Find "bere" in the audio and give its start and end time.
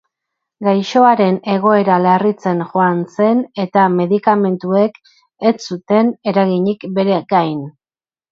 6.99-7.21